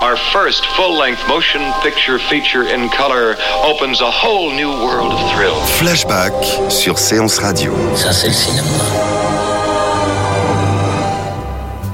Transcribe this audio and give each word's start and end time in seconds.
Our 0.00 0.16
first 0.32 0.64
full-length 0.76 1.26
motion 1.26 1.60
picture 1.82 2.20
feature 2.20 2.62
in 2.72 2.88
color 2.88 3.34
opens 3.64 4.00
a 4.00 4.08
whole 4.08 4.52
new 4.54 4.68
world 4.68 5.12
of 5.12 5.18
thrill. 5.32 5.56
Flashback 5.76 6.32
sur 6.70 6.96
Séance 7.00 7.38
Radio. 7.38 7.72
Ça, 7.96 8.12
c'est 8.12 8.28
le 8.28 8.32
cinéma. 8.32 8.68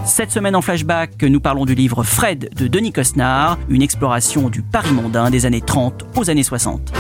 Cette 0.05 0.30
semaine 0.30 0.55
en 0.55 0.61
flashback, 0.61 1.22
nous 1.22 1.41
parlons 1.41 1.64
du 1.64 1.74
livre 1.74 2.02
Fred 2.02 2.50
de 2.55 2.66
Denis 2.66 2.92
Cosnard, 2.92 3.56
une 3.70 3.80
exploration 3.80 4.50
du 4.50 4.61
Paris 4.61 4.92
mondain 4.92 5.30
des 5.30 5.46
années 5.46 5.62
30 5.62 6.05
aux 6.14 6.28
années 6.28 6.42
60. 6.42 6.92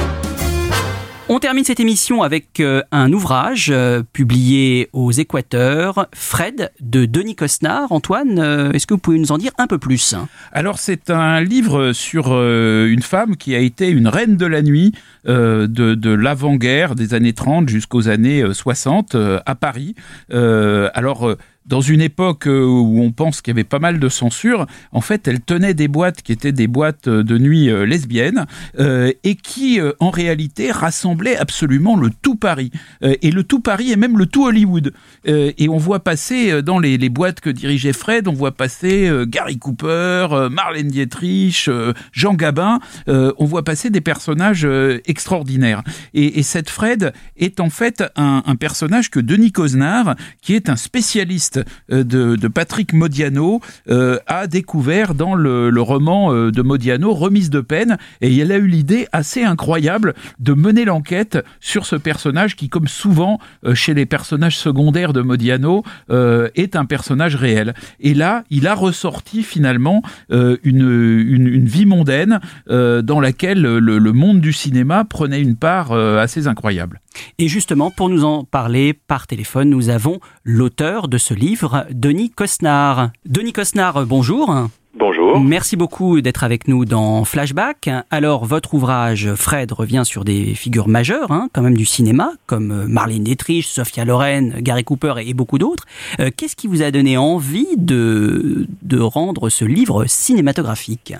On 1.30 1.38
termine 1.38 1.64
cette 1.64 1.80
émission 1.80 2.22
avec 2.22 2.60
euh, 2.60 2.82
un 2.92 3.10
ouvrage 3.10 3.70
euh, 3.70 4.02
publié 4.12 4.90
aux 4.92 5.10
Équateurs, 5.10 6.06
Fred 6.12 6.70
de 6.80 7.06
Denis 7.06 7.34
Cosnard. 7.34 7.92
Antoine, 7.92 8.38
euh, 8.38 8.72
est-ce 8.72 8.86
que 8.86 8.92
vous 8.92 9.00
pouvez 9.00 9.18
nous 9.18 9.32
en 9.32 9.38
dire 9.38 9.52
un 9.56 9.66
peu 9.66 9.78
plus? 9.78 10.14
Alors 10.52 10.78
c'est 10.78 11.08
un 11.08 11.40
livre 11.40 11.92
sur 11.92 12.26
une 12.38 13.00
femme 13.00 13.36
qui 13.36 13.54
a 13.54 13.58
été 13.58 13.88
une 13.88 14.06
reine 14.06 14.36
de 14.36 14.44
la 14.44 14.60
nuit 14.60 14.92
de, 15.24 15.66
de 15.66 16.10
l'avant-guerre 16.10 16.94
des 16.94 17.14
années 17.14 17.32
30 17.32 17.70
jusqu'aux 17.70 18.08
années 18.08 18.42
euh, 18.42 18.52
60 18.52 19.14
euh, 19.14 19.40
à 19.46 19.54
Paris. 19.54 19.94
Alors 20.30 21.36
dans 21.66 21.80
une 21.80 22.00
époque 22.00 22.46
euh, 22.46 22.64
où 22.64 23.00
on 23.00 23.10
pense 23.10 23.40
qu'il 23.40 23.52
y 23.52 23.54
avait 23.56 23.64
pas 23.64 23.78
mal 23.78 23.98
de 23.98 24.08
censure, 24.08 24.66
en 24.92 25.00
fait, 25.00 25.26
elle 25.28 25.40
tenait 25.40 25.74
des 25.74 25.88
boîtes 25.88 26.22
qui 26.22 26.32
étaient 26.32 26.52
des 26.52 26.66
boîtes 26.66 27.08
euh, 27.08 27.22
de 27.22 27.38
nuit 27.38 27.70
euh, 27.70 27.86
lesbiennes 27.86 28.46
euh, 28.78 29.12
et 29.22 29.34
qui, 29.36 29.80
en 29.98 30.10
réalité, 30.10 30.70
rassemblaient 30.70 31.36
absolument 31.36 31.96
le 31.96 32.10
tout 32.10 32.36
Paris. 32.36 32.70
Et 33.02 33.30
le 33.30 33.44
tout 33.44 33.60
Paris 33.60 33.92
et 33.92 33.96
même 33.96 34.18
le 34.18 34.26
tout 34.26 34.44
Hollywood. 34.46 34.92
Et 35.24 35.68
on 35.68 35.76
voit 35.76 36.00
passer 36.00 36.62
dans 36.62 36.78
les, 36.78 37.08
boîtes 37.08 37.40
que 37.40 37.50
dirigeait 37.50 37.92
Fred, 37.92 38.28
on 38.28 38.32
voit 38.32 38.52
passer 38.52 39.10
Gary 39.26 39.58
Cooper, 39.58 40.48
Marlène 40.50 40.88
Dietrich, 40.88 41.68
Jean 42.12 42.34
Gabin. 42.34 42.80
on 43.06 43.44
voit 43.44 43.64
passer 43.64 43.90
des 43.90 44.00
personnages 44.00 44.66
extraordinaires. 45.06 45.82
Et, 46.12 46.38
et 46.38 46.42
cette 46.42 46.70
Fred 46.70 47.12
est 47.36 47.60
en 47.60 47.70
fait 47.70 48.04
un, 48.16 48.42
un 48.46 48.56
personnage 48.56 49.10
que 49.10 49.20
Denis 49.20 49.52
Cosnard, 49.52 50.16
qui 50.40 50.54
est 50.54 50.68
un 50.68 50.76
spécialiste 50.76 51.53
euh, 51.92 52.04
de, 52.04 52.48
Patrick 52.48 52.92
Modiano, 52.92 53.60
euh, 53.88 54.18
a 54.26 54.46
découvert 54.46 55.14
dans 55.14 55.34
le, 55.34 55.70
roman 55.80 56.32
euh, 56.32 56.50
de 56.50 56.62
Modiano, 56.62 57.12
Remise 57.12 57.50
de 57.50 57.60
peine. 57.60 57.98
Et 58.20 58.30
il 58.30 58.52
a 58.52 58.56
eu 58.56 58.66
l'idée 58.66 59.06
assez 59.12 59.42
incroyable 59.42 60.14
de 60.38 60.52
mener 60.54 60.84
l'enquête 60.84 61.38
sur 61.60 61.86
ce 61.86 61.96
personnage 61.96 62.56
qui, 62.56 62.68
comme 62.68 62.88
souvent 62.88 63.38
chez 63.74 63.94
les 63.94 64.06
personnages 64.06 64.56
secondaires 64.56 65.12
de 65.12 65.20
Modiano, 65.20 65.82
est 66.10 66.76
un 66.76 66.84
personnage 66.84 67.36
réel. 67.36 67.74
Et 68.00 68.14
là, 68.14 68.44
il 68.50 68.66
a 68.66 68.74
ressorti 68.74 69.42
finalement 69.42 70.02
une, 70.30 70.58
une, 70.64 71.64
vie 71.64 71.86
mondaine 71.86 72.40
dans 72.68 73.20
laquelle 73.20 73.60
le, 73.60 74.12
monde 74.12 74.40
du 74.40 74.52
cinéma 74.52 75.04
prenait 75.04 75.40
une 75.40 75.56
part 75.56 75.92
assez 75.92 76.46
incroyable. 76.46 77.00
Et 77.38 77.48
justement, 77.48 77.90
pour 77.90 78.08
nous 78.08 78.24
en 78.24 78.44
parler 78.44 78.92
par 78.92 79.26
téléphone, 79.26 79.70
nous 79.70 79.88
avons 79.88 80.20
l'auteur 80.44 81.08
de 81.08 81.18
ce 81.18 81.34
livre, 81.34 81.43
Denis 81.90 82.30
Cosnard. 82.30 83.10
Denis 83.26 83.52
Cosnard, 83.52 84.06
bonjour. 84.06 84.50
Bonjour. 84.94 85.38
Merci 85.38 85.76
beaucoup 85.76 86.22
d'être 86.22 86.42
avec 86.42 86.68
nous 86.68 86.86
dans 86.86 87.24
Flashback. 87.24 87.90
Alors, 88.10 88.46
votre 88.46 88.72
ouvrage, 88.72 89.34
Fred, 89.34 89.70
revient 89.72 90.02
sur 90.06 90.24
des 90.24 90.54
figures 90.54 90.88
majeures, 90.88 91.32
hein, 91.32 91.48
quand 91.52 91.60
même 91.60 91.76
du 91.76 91.84
cinéma, 91.84 92.30
comme 92.46 92.70
euh, 92.70 92.86
Marlène 92.88 93.24
Dietrich, 93.24 93.66
Sophia 93.66 94.06
Loren, 94.06 94.54
Gary 94.60 94.84
Cooper 94.84 95.14
et 95.18 95.34
beaucoup 95.34 95.58
d'autres. 95.58 95.84
Euh, 96.18 96.30
Qu'est-ce 96.34 96.56
qui 96.56 96.66
vous 96.66 96.80
a 96.82 96.90
donné 96.90 97.18
envie 97.18 97.76
de, 97.76 98.66
de 98.80 98.98
rendre 98.98 99.50
ce 99.50 99.66
livre 99.66 100.06
cinématographique 100.06 101.12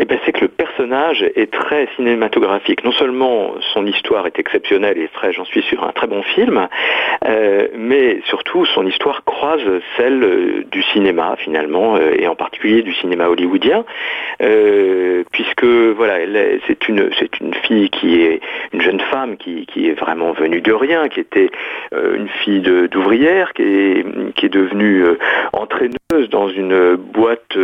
Eh 0.00 0.04
ben, 0.04 0.18
c'est 0.26 0.32
que 0.32 0.40
le 0.40 0.48
est 1.36 1.50
très 1.50 1.88
cinématographique. 1.96 2.84
Non 2.84 2.92
seulement 2.92 3.54
son 3.72 3.86
histoire 3.86 4.26
est 4.26 4.38
exceptionnelle 4.38 4.98
et 4.98 5.08
très, 5.08 5.32
j'en 5.32 5.44
suis 5.44 5.62
sûr, 5.62 5.84
un 5.84 5.92
très 5.92 6.06
bon 6.06 6.22
film, 6.22 6.68
euh, 7.26 7.68
mais 7.76 8.20
surtout 8.26 8.64
son 8.66 8.86
histoire 8.86 9.24
croise 9.24 9.62
celle 9.96 10.22
euh, 10.22 10.64
du 10.70 10.82
cinéma 10.82 11.36
finalement, 11.38 11.96
euh, 11.96 12.14
et 12.18 12.26
en 12.26 12.34
particulier 12.34 12.82
du 12.82 12.94
cinéma 12.94 13.28
hollywoodien, 13.28 13.84
puisque 15.32 15.64
voilà, 15.64 16.16
c'est 16.66 16.88
une 16.88 17.10
c'est 17.18 17.40
une 17.40 17.54
fille 17.54 17.90
qui 17.90 18.22
est 18.22 18.40
une 18.72 18.80
jeune 18.80 19.00
femme 19.00 19.36
qui, 19.36 19.66
qui 19.66 19.88
est 19.88 19.98
vraiment 19.98 20.32
venue 20.32 20.60
de 20.60 20.72
rien, 20.72 21.08
qui 21.08 21.20
était 21.20 21.50
une 21.92 22.28
fille 22.28 22.60
d'ouvrière, 22.60 23.52
qui 23.52 23.62
est 23.62 24.04
qui 24.34 24.46
est 24.46 24.48
devenue 24.48 25.04
entraîneuse 25.52 26.28
dans 26.30 26.48
une 26.48 26.96
boîte 26.96 27.56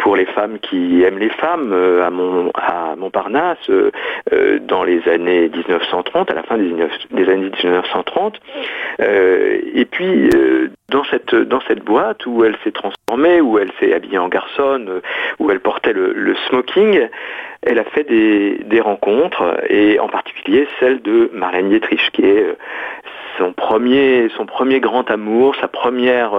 pour 0.00 0.16
les 0.16 0.26
femmes 0.26 0.58
qui 0.60 1.02
aiment 1.02 1.18
les 1.18 1.30
femmes 1.30 1.72
à, 1.74 2.61
à 2.62 2.94
Montparnasse 2.96 3.58
euh, 3.68 3.90
euh, 4.32 4.58
dans 4.60 4.84
les 4.84 5.06
années 5.08 5.48
1930, 5.48 6.30
à 6.30 6.34
la 6.34 6.42
fin 6.42 6.56
des, 6.56 6.68
19 6.68 6.90
des 7.10 7.28
années 7.28 7.50
1930. 7.50 8.40
Euh, 9.00 9.60
et 9.74 9.84
puis 9.84 10.30
dans 10.88 11.04
cette 11.04 11.34
dans 11.34 11.60
cette 11.66 11.82
boîte 11.84 12.26
où 12.26 12.44
elle 12.44 12.56
s'est 12.62 12.72
transformée, 12.72 13.40
où 13.40 13.58
elle 13.58 13.72
s'est 13.80 13.92
habillée 13.92 14.18
en 14.18 14.28
garçonne, 14.28 15.00
où 15.38 15.50
elle 15.50 15.60
portait 15.60 15.92
le, 15.92 16.34
smoking, 16.48 17.08
elle 17.62 17.78
a 17.78 17.84
fait 17.84 18.04
des, 18.04 18.60
des 18.64 18.80
rencontres 18.80 19.42
et 19.68 19.98
en 19.98 20.08
particulier 20.08 20.68
celle 20.78 21.00
de 21.02 21.30
Marlène 21.32 21.70
Dietrich 21.70 22.10
qui 22.12 22.24
est 22.24 22.46
son 23.38 23.52
premier 23.52 24.28
son 24.36 24.46
premier 24.46 24.80
grand 24.80 25.10
amour, 25.10 25.56
sa 25.56 25.68
première 25.68 26.32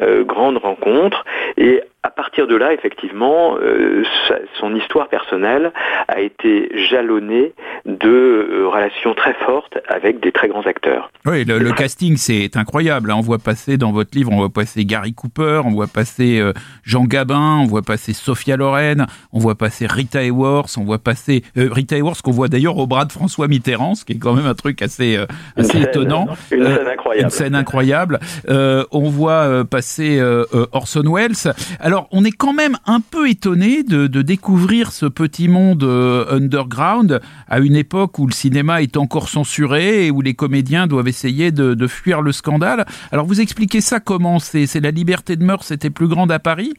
grande 0.00 0.56
rencontre 0.56 1.24
et 1.56 1.82
à 2.04 2.10
partir 2.10 2.46
de 2.46 2.54
là, 2.56 2.72
effectivement, 2.72 3.56
euh, 3.60 4.04
sa- 4.28 4.38
son 4.60 4.74
histoire 4.76 5.08
personnelle 5.08 5.72
a 6.06 6.20
été 6.20 6.70
jalonnée 6.88 7.52
de 7.86 8.08
euh, 8.08 8.68
relations 8.68 9.14
très 9.14 9.34
fortes 9.34 9.78
avec 9.88 10.20
des 10.20 10.30
très 10.30 10.46
grands 10.48 10.62
acteurs. 10.62 11.10
Oui, 11.26 11.44
le, 11.44 11.58
le 11.58 11.72
casting 11.72 12.16
c'est 12.16 12.56
incroyable. 12.56 13.10
hein. 13.10 13.16
On 13.18 13.20
voit 13.22 13.38
passer 13.38 13.76
dans 13.78 13.90
votre 13.92 14.16
livre, 14.16 14.30
on 14.32 14.36
voit 14.36 14.48
passer 14.48 14.84
Gary 14.84 15.12
Cooper, 15.12 15.62
on 15.64 15.70
voit 15.70 15.88
passer 15.88 16.38
euh, 16.38 16.52
Jean 16.84 17.04
Gabin, 17.04 17.58
on 17.62 17.66
voit 17.66 17.82
passer 17.82 18.12
Sophia 18.12 18.56
Loren, 18.56 19.06
on 19.32 19.40
voit 19.40 19.56
passer 19.56 19.86
Rita 19.86 20.22
Hayworth, 20.22 20.76
on 20.78 20.84
voit 20.84 20.98
passer 20.98 21.42
euh, 21.56 21.68
Rita 21.70 21.96
Hayworth 21.96 22.22
qu'on 22.22 22.30
voit 22.30 22.48
d'ailleurs 22.48 22.78
au 22.78 22.86
bras 22.86 23.04
de 23.06 23.12
François 23.12 23.48
Mitterrand, 23.48 23.96
ce 23.96 24.04
qui 24.04 24.12
est 24.12 24.18
quand 24.18 24.34
même 24.34 24.46
un 24.46 24.54
truc 24.54 24.82
assez 24.82 25.16
euh, 25.16 25.26
assez 25.56 25.66
Une 25.78 25.80
scène- 25.80 25.82
étonnant. 25.82 26.26
Une 26.52 26.62
Euh, 26.62 26.76
scène 26.76 26.88
incroyable. 26.88 27.24
Une 27.24 27.30
scène 27.30 27.54
incroyable. 27.56 28.20
Euh, 28.48 28.84
on 28.92 29.08
voit 29.10 29.32
euh, 29.42 29.64
passer 29.64 30.18
euh, 30.20 30.44
euh, 30.54 30.66
Orson 30.72 31.02
Welles. 31.12 31.52
Alors, 31.80 31.87
on 32.10 32.24
est 32.24 32.36
quand 32.36 32.52
même 32.52 32.76
un 32.86 33.00
peu 33.00 33.28
étonné 33.28 33.82
de, 33.82 34.06
découvrir 34.22 34.92
ce 34.92 35.06
petit 35.06 35.48
monde 35.48 35.84
euh, 35.84 36.24
underground 36.30 37.20
à 37.48 37.60
une 37.60 37.76
époque 37.76 38.18
où 38.18 38.26
le 38.26 38.32
cinéma 38.32 38.82
est 38.82 38.96
encore 38.96 39.28
censuré 39.28 40.06
et 40.06 40.10
où 40.10 40.20
les 40.20 40.34
comédiens 40.34 40.86
doivent 40.86 41.08
essayer 41.08 41.50
de, 41.52 41.86
fuir 41.86 42.20
le 42.20 42.32
scandale. 42.32 42.84
Alors, 43.12 43.26
vous 43.26 43.40
expliquez 43.40 43.80
ça 43.80 44.00
comment? 44.00 44.38
C'est 44.38 44.80
la 44.80 44.90
liberté 44.90 45.36
de 45.36 45.44
mœurs 45.44 45.70
était 45.70 45.90
plus 45.90 46.08
grande 46.08 46.32
à 46.32 46.38
Paris? 46.38 46.74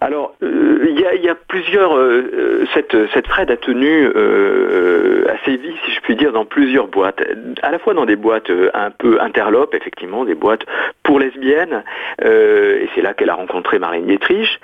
Alors, 0.00 0.34
euh, 0.42 0.86
il 0.88 1.22
y, 1.24 1.28
a, 1.28 1.34
plusieurs. 1.34 1.96
euh, 1.96 2.64
cette, 2.74 3.26
Fred 3.26 3.50
a 3.50 3.56
tenu 3.56 4.10
euh, 4.14 5.24
assez 5.32 5.56
vie, 5.56 5.74
si 5.84 5.92
je 5.92 6.00
puis 6.00 6.16
dire, 6.16 6.32
dans 6.32 6.44
plusieurs 6.44 6.88
boîtes. 6.88 7.22
À 7.62 7.70
la 7.70 7.78
fois 7.78 7.94
dans 7.94 8.04
des 8.04 8.16
boîtes 8.16 8.50
un 8.74 8.90
peu 8.90 9.20
interlopes, 9.20 9.74
effectivement, 9.74 10.24
des 10.24 10.34
boîtes 10.34 10.64
pour 11.06 11.20
lesbiennes, 11.20 11.84
et 12.20 12.88
c'est 12.94 13.00
là 13.00 13.14
qu'elle 13.14 13.30
a 13.30 13.34
rencontré 13.34 13.78
Marlène 13.78 14.06
Dietrich, 14.06 14.60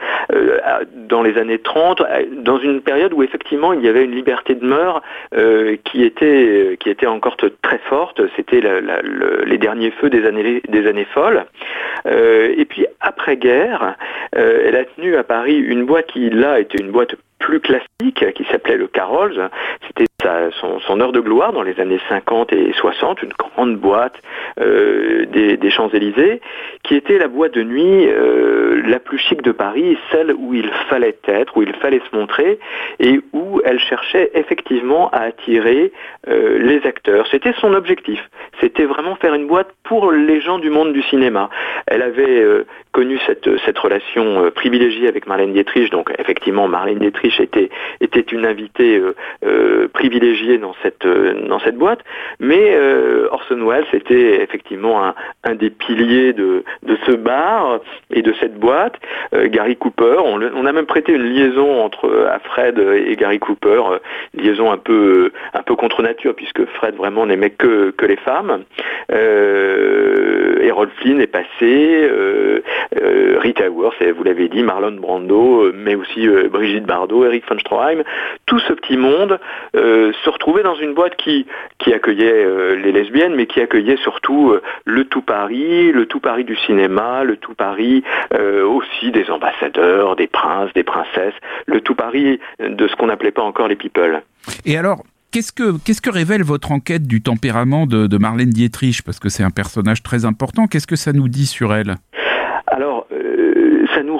dans 1.08 1.22
les 1.22 1.38
années 1.38 1.60
30, 1.60 2.02
dans 2.38 2.58
une 2.58 2.80
période 2.80 3.12
où 3.12 3.22
effectivement 3.22 3.72
il 3.72 3.84
y 3.84 3.88
avait 3.88 4.04
une 4.04 4.14
liberté 4.14 4.56
de 4.56 4.64
mœurs 4.64 5.02
qui, 5.84 6.02
était, 6.02 6.76
qui 6.80 6.90
était 6.90 7.06
encore 7.06 7.36
très 7.36 7.78
forte, 7.88 8.20
c'était 8.34 8.60
les 8.60 9.58
derniers 9.58 9.92
feux 9.92 10.10
des 10.10 10.26
années, 10.26 10.62
des 10.68 10.86
années 10.88 11.06
folles. 11.14 11.44
et 12.06 12.64
puis 12.68 12.86
après-guerre, 13.00 13.96
elle 14.32 14.74
a 14.74 14.84
tenu 14.84 15.14
à 15.16 15.22
Paris 15.22 15.56
une 15.56 15.84
boîte 15.84 16.06
qui 16.06 16.28
là 16.28 16.58
était 16.58 16.78
une 16.78 16.90
boîte 16.90 17.14
plus 17.42 17.60
classique 17.60 18.24
qui 18.34 18.44
s'appelait 18.44 18.76
le 18.76 18.86
Carol's. 18.86 19.38
C'était 19.86 20.06
son, 20.86 21.00
heure 21.00 21.12
de 21.12 21.20
gloire 21.20 21.52
dans 21.52 21.62
les 21.62 21.78
années 21.80 21.98
50 22.08 22.52
et 22.52 22.72
60, 22.72 23.22
une 23.22 23.32
grande 23.36 23.76
boîte 23.76 24.14
euh, 24.60 25.26
des, 25.26 25.70
Champs-Élysées, 25.70 26.40
qui 26.84 26.94
était 26.94 27.18
la 27.18 27.28
boîte 27.28 27.54
de 27.54 27.62
nuit 27.62 28.06
euh, 28.06 28.82
la 28.86 29.00
plus 29.00 29.18
chic 29.18 29.42
de 29.42 29.52
Paris, 29.52 29.98
celle 30.12 30.32
où 30.32 30.54
il 30.54 30.70
fallait 30.88 31.16
être, 31.26 31.56
où 31.56 31.62
il 31.62 31.72
fallait 31.74 32.02
se 32.10 32.16
montrer, 32.16 32.58
et 33.00 33.20
où 33.32 33.60
elle 33.64 33.80
cherchait 33.80 34.30
effectivement 34.34 35.08
à 35.10 35.22
attirer 35.22 35.92
euh, 36.28 36.58
les 36.58 36.86
acteurs. 36.86 37.26
C'était 37.30 37.54
son 37.54 37.74
objectif. 37.74 38.20
C'était 38.60 38.84
vraiment 38.84 39.16
faire 39.16 39.34
une 39.34 39.46
boîte 39.46 39.70
pour 39.82 40.12
les 40.12 40.40
gens 40.40 40.58
du 40.58 40.70
monde 40.70 40.92
du 40.92 41.02
cinéma. 41.02 41.50
Elle 41.86 42.02
avait 42.02 42.44
connu 42.92 43.18
cette, 43.26 43.48
cette 43.64 43.78
relation 43.78 44.50
privilégiée 44.54 45.08
avec 45.08 45.26
Marlène 45.26 45.52
Dietrich, 45.52 45.90
donc 45.90 46.12
effectivement 46.18 46.68
Marlène 46.68 46.98
Dietrich 46.98 47.40
était, 47.40 47.70
était 48.00 48.20
une 48.20 48.46
invitée 48.46 49.00
privilégiée 49.92 50.12
privilégié 50.12 50.58
dans 50.58 50.74
cette, 50.82 51.06
euh, 51.06 51.46
dans 51.48 51.58
cette 51.60 51.76
boîte, 51.76 52.00
mais 52.38 52.74
euh, 52.74 53.28
Orson 53.30 53.66
Welles 53.66 53.86
était 53.92 54.42
effectivement 54.42 55.04
un, 55.04 55.14
un 55.44 55.54
des 55.54 55.70
piliers 55.70 56.32
de, 56.34 56.64
de, 56.82 56.98
ce 57.06 57.12
bar 57.12 57.80
et 58.10 58.20
de 58.20 58.32
cette 58.40 58.58
boîte. 58.58 58.94
Euh, 59.34 59.48
Gary 59.48 59.76
Cooper, 59.76 60.16
on, 60.22 60.66
a 60.66 60.72
même 60.72 60.86
prêté 60.86 61.12
une 61.12 61.24
liaison 61.24 61.82
entre 61.82 62.10
Fred 62.44 62.78
et 62.78 63.16
Gary 63.16 63.38
Cooper, 63.38 63.82
liaison 64.34 64.70
un 64.70 64.76
peu, 64.76 65.32
un 65.54 65.62
peu 65.62 65.76
contre 65.76 66.02
nature, 66.02 66.34
puisque 66.34 66.64
Fred 66.66 66.94
vraiment 66.96 67.26
n'aimait 67.26 67.50
que, 67.50 67.90
que 67.90 68.06
les 68.06 68.16
femmes. 68.16 68.64
Errol 69.10 70.88
Flynn 70.98 71.20
est 71.20 71.26
passé, 71.26 72.10
Rita 72.94 73.64
Hayworth, 73.64 74.02
vous 74.16 74.24
l'avez 74.24 74.48
dit, 74.48 74.62
Marlon 74.62 74.92
Brando, 74.92 75.72
mais 75.72 75.94
aussi 75.94 76.28
Brigitte 76.50 76.84
Bardot, 76.84 77.24
Eric 77.24 77.48
von 77.48 77.58
Stroheim, 77.58 78.02
tout 78.46 78.58
ce 78.60 78.72
petit 78.72 78.96
monde 78.96 79.38
se 79.74 80.30
retrouver 80.30 80.62
dans 80.62 80.74
une 80.74 80.94
boîte 80.94 81.16
qui, 81.16 81.46
accueillait 81.92 82.44
euh, 82.44 82.74
les 82.76 82.92
lesbiennes, 82.92 83.34
mais 83.34 83.46
qui 83.46 83.60
accueillait 83.60 83.96
surtout 83.98 84.50
euh, 84.50 84.62
le 84.84 85.04
tout 85.04 85.22
Paris, 85.22 85.92
le 85.92 86.06
tout 86.06 86.20
Paris 86.20 86.44
du 86.44 86.56
cinéma, 86.56 87.24
le 87.24 87.36
tout 87.36 87.54
Paris 87.54 88.02
euh, 88.34 88.66
aussi 88.66 89.10
des 89.10 89.30
ambassadeurs, 89.30 90.16
des 90.16 90.26
princes, 90.26 90.72
des 90.74 90.84
princesses, 90.84 91.34
le 91.66 91.80
tout 91.80 91.94
Paris 91.94 92.40
de 92.60 92.88
ce 92.88 92.96
qu'on 92.96 93.06
n'appelait 93.06 93.30
pas 93.30 93.42
encore 93.42 93.68
les 93.68 93.76
people. 93.76 94.22
Et 94.64 94.76
alors, 94.76 95.02
Qu'est-ce 95.32 95.50
que, 95.50 96.10
révèle 96.10 96.42
votre 96.42 96.72
enquête 96.72 97.06
du 97.06 97.22
tempérament 97.22 97.86
de 97.86 98.18
Marlène 98.18 98.50
Dietrich? 98.50 99.00
Parce 99.00 99.18
que 99.18 99.30
c'est 99.30 99.42
un 99.42 99.50
personnage 99.50 100.02
très 100.02 100.26
important. 100.26 100.66
Qu'est-ce 100.66 100.86
que 100.86 100.94
ça 100.94 101.14
nous 101.14 101.26
dit 101.30 101.46
sur 101.46 101.72
elle? 101.72 101.96
Alors, 102.66 103.01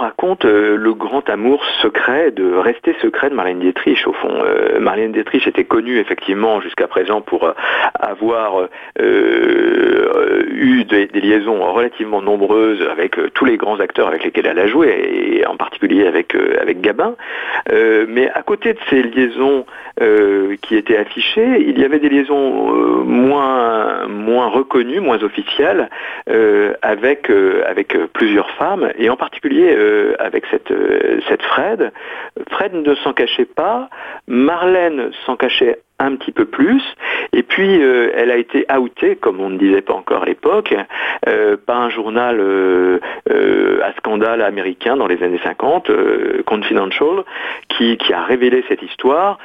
raconte 0.03 0.45
euh, 0.45 0.77
le 0.77 0.95
grand 0.95 1.29
amour 1.31 1.65
secret 1.81 2.33
de 2.33 2.55
rester 2.55 2.95
secret 3.01 3.31
de 3.31 3.35
Marlène 3.35 3.61
Dietrich 3.61 4.07
au 4.07 4.13
fond. 4.13 4.35
Euh, 4.45 4.81
Marlène 4.81 5.13
Dietrich 5.13 5.47
était 5.47 5.65
connue 5.65 5.99
effectivement 5.99 6.61
jusqu'à 6.61 6.89
présent 6.89 7.21
pour 7.21 7.45
euh, 7.45 7.53
avoir 7.95 8.69
eu 8.99 10.85
des, 10.85 11.07
liaisons 11.15 11.61
relativement 11.73 12.21
nombreuses 12.21 12.83
avec 12.91 13.17
tous 13.35 13.45
les 13.45 13.57
grands 13.57 13.79
acteurs 13.79 14.09
avec 14.09 14.25
lesquels 14.25 14.47
elle 14.47 14.59
a 14.59 14.67
joué 14.67 15.39
et 15.39 15.47
en 15.47 15.57
particulier 15.57 16.07
avec 16.07 16.35
avec 16.61 16.81
Gabin. 16.81 17.15
mais 18.09 18.29
à 18.31 18.43
côté 18.43 18.73
de 18.73 18.79
ces 18.91 19.03
liaisons 19.03 19.65
qui 20.63 20.77
étaient 20.77 20.97
affichées, 20.97 21.65
il 21.67 21.79
y 21.79 21.85
avait 21.85 22.01
des 22.01 22.09
liaisons 22.09 23.05
moins 23.05 24.07
moins 24.09 24.49
reconnues, 24.49 25.01
moins 25.01 25.23
officielles 25.23 25.89
avec 26.83 27.31
avec 27.67 27.97
plusieurs 28.13 28.51
femmes 28.53 28.91
et 28.99 29.09
en 29.11 29.17
particulier 29.17 29.75
euh, 29.93 30.15
avec 30.19 30.45
euh, 30.71 31.21
cette 31.29 31.43
Fred. 31.43 31.93
Fred 32.51 32.75
ne 32.75 32.95
s'en 32.97 33.13
cachait 33.13 33.45
pas, 33.45 33.89
Marlène 34.27 35.11
s'en 35.27 35.37
cachait 35.37 35.79
un 35.99 36.17
petit 36.17 36.33
peu 36.33 36.47
plus. 36.47 36.83
Et 37.35 37.43
puis, 37.43 37.83
euh, 37.83 38.11
elle 38.15 38.31
a 38.31 38.37
été 38.37 38.67
outée, 38.79 39.17
comme 39.17 39.41
on 39.41 39.51
ne 39.51 39.59
disait 39.59 39.81
pas 39.81 39.95
encore 39.95 40.23
à 40.23 40.27
l'époque, 40.27 40.75
par 41.67 41.81
un 41.81 41.89
journal 41.89 42.41
à 43.31 43.93
scandale 43.99 44.43
américain 44.43 44.97
dans 44.97 45.07
les 45.07 45.23
années 45.23 45.41
50, 45.43 45.91
Confidential, 46.45 47.25
qui, 47.69 47.97
qui, 47.97 48.13
a 48.13 48.23
révélé 48.23 48.65
cette 48.69 48.83
histoire. 48.83 49.39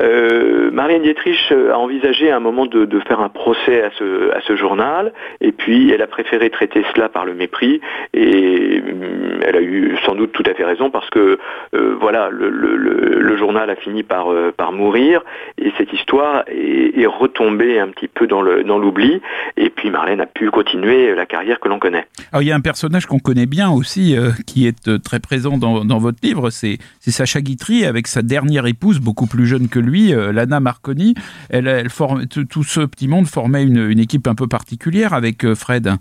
Euh, 0.00 0.70
Marianne 0.72 1.02
Dietrich 1.02 1.52
a 1.52 1.78
envisagé 1.78 2.30
à 2.30 2.36
un 2.36 2.40
moment 2.40 2.66
de, 2.66 3.00
faire 3.06 3.20
un 3.20 3.28
procès 3.28 3.82
à 3.82 3.90
ce, 3.98 4.56
journal, 4.56 5.12
et 5.40 5.52
puis 5.52 5.90
elle 5.90 6.02
a 6.02 6.06
préféré 6.06 6.48
traiter 6.50 6.84
cela 6.94 7.08
par 7.08 7.24
le 7.24 7.34
mépris, 7.34 7.80
et 8.12 8.80
mm, 8.80 9.40
elle 9.42 9.56
a 9.56 9.60
eu 9.60 9.96
sans 10.04 10.14
doute 10.14 10.32
tout 10.32 10.44
à 10.46 10.54
fait 10.54 10.64
raison 10.64 10.90
parce 10.90 11.08
que 11.10 11.38
euh, 11.74 11.96
voilà, 12.00 12.28
le, 12.30 13.36
journal 13.36 13.68
a 13.68 13.74
fini 13.74 14.04
par, 14.04 14.32
euh, 14.32 14.52
par 14.56 14.72
mourir, 14.72 15.22
et 15.58 15.72
cette 15.76 15.92
histoire 15.92 16.44
est, 16.48 17.06
retombée 17.24 17.78
un 17.78 17.88
petit 17.88 18.08
peu 18.08 18.26
dans 18.26 18.42
l'oubli, 18.42 19.20
et 19.56 19.70
puis 19.70 19.90
Marlène 19.90 20.20
a 20.20 20.26
pu 20.26 20.50
continuer 20.50 21.14
la 21.14 21.26
carrière 21.26 21.58
que 21.60 21.68
l'on 21.68 21.78
connaît. 21.78 22.06
Alors 22.32 22.42
il 22.42 22.48
y 22.48 22.52
a 22.52 22.56
un 22.56 22.60
personnage 22.60 23.06
qu'on 23.06 23.18
connaît 23.18 23.46
bien 23.46 23.70
aussi, 23.70 24.16
qui 24.46 24.66
est 24.66 25.02
très 25.02 25.20
présent 25.20 25.58
dans, 25.58 25.84
dans 25.84 25.98
votre 25.98 26.18
livre, 26.22 26.50
c'est 26.50 26.78
Sacha 27.00 27.40
Guitry 27.40 27.84
avec 27.84 28.06
sa 28.06 28.22
dernière 28.22 28.66
épouse, 28.66 28.98
beaucoup 29.00 29.26
plus 29.26 29.46
jeune 29.46 29.68
que 29.68 29.78
lui, 29.78 30.12
euh, 30.12 30.32
Lana 30.32 30.60
Marconi, 30.60 31.14
elle, 31.50 31.68
elle 31.68 31.90
forme, 31.90 32.26
tout 32.26 32.64
ce 32.64 32.80
petit 32.80 33.08
monde 33.08 33.26
formait 33.26 33.64
une, 33.64 33.90
une 33.90 33.98
équipe 33.98 34.26
un 34.26 34.34
peu 34.34 34.46
particulière 34.46 35.14
avec 35.14 35.44
euh, 35.44 35.54
Fred. 35.54 35.94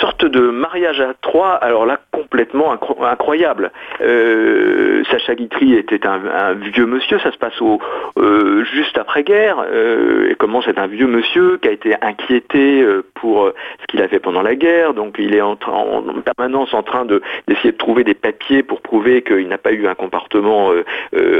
Sorte 0.00 0.24
de 0.24 0.40
mariage 0.40 1.00
à 1.00 1.12
trois, 1.20 1.54
alors 1.54 1.84
là 1.84 1.98
complètement 2.12 2.72
incroyable. 3.02 3.70
Euh, 4.00 5.02
Sacha 5.10 5.34
Guitry 5.34 5.74
était 5.74 6.06
un, 6.06 6.52
vieux 6.54 6.86
monsieur, 6.86 7.18
ça 7.18 7.32
se 7.32 7.38
passe 7.38 7.60
au, 7.60 7.80
euh, 8.18 8.64
juste 8.64 8.96
après-guerre, 8.98 9.64
euh, 9.70 10.30
et 10.30 10.34
comment 10.36 10.62
c'est 10.62 10.78
un 10.78 10.86
vieux 10.86 11.06
monsieur 11.06 11.58
qui 11.58 11.68
a 11.68 11.72
été 11.72 11.94
inquiété 12.02 12.86
pour 13.14 13.50
ce 13.80 13.86
qu'il 13.88 14.00
a 14.02 14.08
fait 14.08 14.20
pendant 14.20 14.42
la 14.42 14.54
guerre, 14.54 14.94
donc 14.94 15.16
il 15.18 15.34
est 15.34 15.40
en, 15.40 15.58
en 15.66 16.02
permanence 16.24 16.72
en 16.72 16.82
train 16.82 17.04
d'essayer 17.04 17.72
de, 17.72 17.76
trouver 17.76 18.04
des 18.04 18.14
papiers 18.14 18.62
pour 18.62 18.80
prouver 18.80 19.22
qu'il 19.22 19.48
n'a 19.48 19.58
pas 19.58 19.72
eu 19.72 19.86
un 19.86 19.94
comportement 19.94 20.70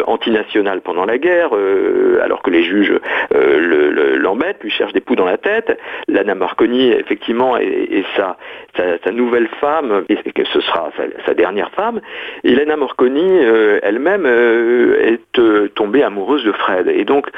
antinational 0.07 0.81
pendant 0.81 1.05
la 1.05 1.19
guerre, 1.19 1.50
alors 2.23 2.43
que 2.43 2.50
les 2.50 2.64
juges 2.64 2.99
l'embêtent, 3.33 4.62
lui 4.62 4.71
cherchent 4.71 4.93
des 4.93 5.00
poux 5.00 5.17
dans 5.17 5.25
la 5.25 5.38
tête. 5.38 5.79
Lana 6.09 6.35
Marconi, 6.35 6.90
effectivement, 6.90 7.57
est 7.57 8.05
sa, 8.17 8.37
sa, 8.76 9.11
nouvelle 9.12 9.49
femme, 9.61 10.04
et 10.09 10.16
que 10.33 10.45
ce 10.45 10.61
sera 10.61 10.90
sa, 11.26 11.35
dernière 11.35 11.71
femme. 11.71 12.00
Elena 12.45 12.76
Morconi 12.76 13.28
euh, 13.28 13.78
elle-même 13.83 14.25
euh, 14.26 15.12
est 15.12 15.38
euh, 15.38 15.69
tombée 15.75 16.02
amoureuse 16.02 16.45
de 16.45 16.52
Fred. 16.52 16.88
Et 16.88 17.04
donc, 17.04 17.28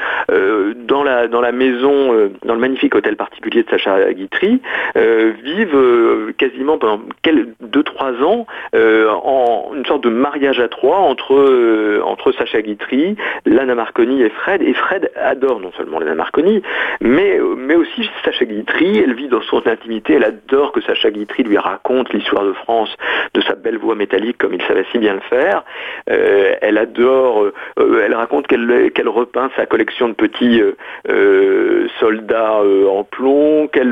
dans, 0.87 1.03
la, 1.03 1.27
dans 1.27 1.41
la 1.41 1.51
maison, 1.51 2.29
dans 2.43 2.53
le 2.53 2.59
magnifique 2.59 2.95
hôtel 2.95 3.15
particulier 3.15 3.63
de 3.63 3.69
Sacha 3.69 4.13
Guitry, 4.13 4.61
vivent 4.95 6.33
quasiment 6.37 6.77
pendant 6.77 7.01
2-3 7.23 8.23
ans 8.23 8.45
en 8.73 9.71
une 9.75 9.85
sorte 9.85 10.03
de 10.03 10.09
mariage 10.09 10.59
à 10.59 10.67
trois 10.67 10.97
entre, 10.97 12.01
entre 12.03 12.31
Sacha 12.31 12.61
Guitry, 12.61 13.15
Lana 13.45 13.75
Marconi 13.75 14.21
et 14.21 14.29
Fred. 14.29 14.61
Et 14.61 14.73
Fred 14.73 15.11
adore 15.15 15.59
non 15.59 15.71
seulement 15.77 15.99
Lana 15.99 16.15
Marconi, 16.15 16.61
mais, 17.01 17.39
mais 17.57 17.75
aussi 17.75 18.09
Sacha 18.23 18.45
Guitry. 18.45 18.99
Elle 18.99 19.13
vit 19.13 19.27
dans 19.27 19.41
son 19.41 19.65
intimité, 19.67 20.13
elle 20.13 20.23
adore 20.23 20.71
que 20.71 20.81
Sacha 20.81 21.02
Guitry 21.09 21.43
lui 21.43 21.57
raconte 21.57 22.11
l'histoire 22.13 22.43
de 22.45 22.53
France 22.53 22.95
de 23.33 23.41
sa 23.41 23.55
belle 23.55 23.77
voix 23.77 23.95
métallique 23.95 24.37
comme 24.37 24.53
il 24.53 24.61
savait 24.63 24.85
si 24.91 24.97
bien 24.97 25.13
le 25.13 25.21
faire. 25.21 25.63
Euh, 26.09 26.55
elle 26.61 26.77
adore, 26.77 27.43
euh, 27.79 28.03
elle 28.05 28.13
raconte 28.13 28.47
qu'elle 28.47 29.09
repeint 29.09 29.49
sa 29.55 29.65
collection 29.65 30.09
de 30.09 30.13
petits 30.13 30.61
euh, 31.09 31.87
soldats 31.99 32.61
en 32.89 33.03
plomb, 33.03 33.67
qu'elle 33.67 33.91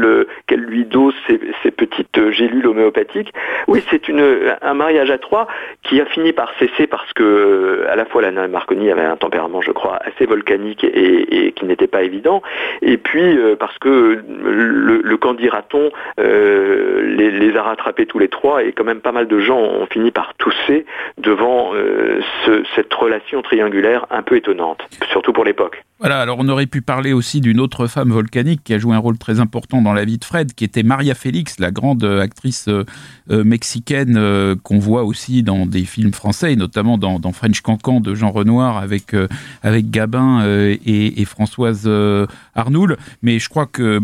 lui 0.50 0.86
dose 0.86 1.14
ses, 1.28 1.72
petites 1.72 2.32
gélules 2.32 2.68
homéopathiques. 2.68 3.34
Oui, 3.68 3.84
c'est 3.90 4.02
un 4.62 4.74
mariage 4.74 5.10
à 5.10 5.18
trois 5.18 5.48
qui 5.92 6.00
a 6.00 6.06
fini 6.06 6.32
par 6.32 6.54
cesser 6.58 6.88
parce 6.88 7.12
que 7.12 7.86
à 7.90 7.98
la 7.98 8.06
fois 8.06 8.22
Lana 8.22 8.48
Marconi 8.48 8.90
avait 8.90 9.04
un 9.04 9.18
tempérament, 9.18 9.60
je 9.60 9.72
crois, 9.72 10.00
assez 10.06 10.26
volcanique 10.26 10.86
et, 10.86 11.52
qui 11.52 11.66
n'était 11.66 11.88
pas 11.88 12.04
évident, 12.04 12.42
et 12.82 12.96
puis 12.96 13.38
parce 13.60 13.78
que 13.78 14.24
le, 14.30 15.02
le 15.04 15.18
candidaton 15.18 15.92
les, 16.18 17.58
a 17.58 17.64
rattrapés 17.64 18.06
tous 18.06 18.20
les 18.20 18.30
trois 18.30 18.64
et 18.64 18.72
quand 18.72 18.86
même 18.86 19.02
pas 19.02 19.12
mal 19.12 19.28
de 19.28 19.40
gens 19.42 19.60
ont 19.60 19.86
fini 19.88 20.12
par 20.12 20.34
tousser 20.36 20.86
devant 21.18 21.74
cette 22.74 22.94
relation 22.94 23.42
triangulaire 23.42 24.06
un 24.12 24.22
peu 24.22 24.38
étonnante, 24.38 24.88
surtout 25.12 25.34
pour 25.34 25.44
l'époque. 25.44 25.84
Voilà, 26.02 26.20
alors 26.20 26.38
on 26.40 26.50
aurait 26.50 26.66
pu 26.66 26.82
parler 26.82 27.14
aussi 27.14 27.42
d'une 27.42 27.60
autre 27.60 27.86
femme 27.86 28.10
volcanique 28.10 28.64
qui 28.64 28.74
a 28.74 28.80
joué 28.80 28.96
un 28.96 28.98
rôle 28.98 29.20
très 29.20 29.40
important 29.40 29.84
dans 29.84 29.94
la 29.94 30.04
vie 30.04 30.18
de 30.18 30.26
Fred, 30.26 30.56
qui 30.56 30.64
était 30.64 30.82
Maria 30.82 31.14
Félix, 31.14 31.60
la 31.60 31.70
grande 31.70 32.04
actrice 32.04 32.68
euh, 32.70 32.86
euh, 33.30 33.44
mexicaine 33.44 34.16
euh, 34.18 34.56
qu'on 34.64 34.80
voit 34.80 35.04
aussi 35.04 35.44
dans 35.44 35.68
des 35.68 35.86
films 35.86 36.12
français, 36.12 36.56
notamment 36.56 36.98
dans, 36.98 37.32
French 37.34 37.62
Cancan 37.62 38.00
de 38.00 38.16
Jean 38.16 38.32
Renoir 38.32 38.78
avec, 38.78 39.16
avec 39.62 39.92
Gabin 39.92 40.44
et, 40.44 41.26
Françoise 41.26 41.88
Arnoul. 42.56 42.98
Mais 43.22 43.38
je 43.38 43.48
crois 43.48 43.68
que 43.68 44.02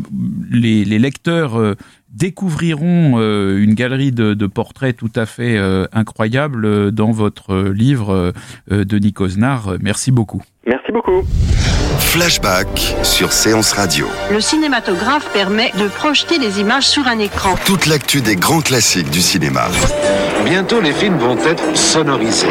les, 0.52 0.86
lecteurs 0.86 1.76
découvriront 2.18 3.20
une 3.20 3.74
galerie 3.74 4.12
de, 4.12 4.48
portraits 4.48 4.96
tout 4.96 5.12
à 5.16 5.26
fait 5.26 5.58
incroyables 5.94 6.92
dans 6.92 7.12
votre 7.12 7.70
livre 7.70 8.34
de 8.70 9.00
Nicosnar. 9.00 9.76
Merci 9.82 10.12
beaucoup. 10.12 10.42
Merci 10.66 10.92
beaucoup. 10.92 11.24
Flashback 12.00 12.96
sur 13.04 13.32
Séance 13.32 13.74
Radio. 13.74 14.08
Le 14.32 14.42
cinématographe 14.42 15.32
permet 15.34 15.72
de 15.80 15.88
projeter 15.88 16.40
des 16.40 16.60
images 16.60 16.88
sur 16.88 17.08
un 17.08 17.20
écran. 17.20 17.56
Toute 17.66 17.86
l'actu 17.86 18.22
des 18.22 18.36
grands 18.36 18.62
classiques 18.62 19.10
du 19.10 19.22
cinéma. 19.22 19.68
Bientôt, 20.46 20.80
les 20.80 20.94
films 20.94 21.18
vont 21.18 21.38
être 21.38 21.76
sonorisés. 21.76 22.48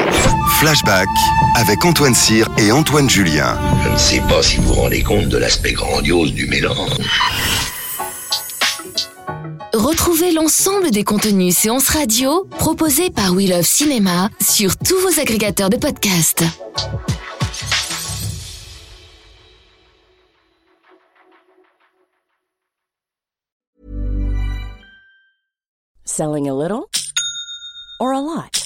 Flashback 0.61 1.09
avec 1.57 1.85
Antoine 1.85 2.15
Cyr 2.15 2.49
et 2.59 2.71
Antoine 2.71 3.09
Julien. 3.09 3.59
Je 3.85 3.89
ne 3.89 3.97
sais 3.97 4.21
pas 4.29 4.43
si 4.43 4.59
vous 4.59 4.65
vous 4.65 4.75
rendez 4.75 5.03
compte 5.03 5.29
de 5.29 5.39
l'aspect 5.39 5.73
grandiose 5.73 6.33
du 6.35 6.47
mélange. 6.47 6.99
Retrouvez 9.87 10.33
l'ensemble 10.33 10.91
des 10.91 11.05
contenus 11.05 11.57
séances 11.57 11.91
radio 11.91 12.45
proposés 12.59 13.09
par 13.09 13.35
We 13.35 13.49
Love 13.49 13.63
Cinéma 13.63 14.31
sur 14.41 14.77
tous 14.77 14.99
vos 14.99 15.21
agrégateurs 15.21 15.71
de 15.71 15.77
podcasts. 15.77 16.43
Selling 26.05 26.49
a 26.49 26.53
little 26.53 26.89
or 28.01 28.13
a 28.13 28.21
lot? 28.21 28.66